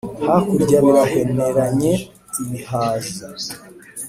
Hakurya 0.25 0.77
biraheneranye-Ibihaza. 0.85 3.25